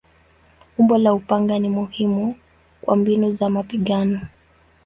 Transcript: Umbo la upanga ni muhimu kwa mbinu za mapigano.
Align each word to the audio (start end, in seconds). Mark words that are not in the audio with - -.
Umbo 0.77 0.97
la 0.97 1.13
upanga 1.13 1.59
ni 1.59 1.69
muhimu 1.69 2.35
kwa 2.81 2.95
mbinu 2.95 3.31
za 3.31 3.49
mapigano. 3.49 4.21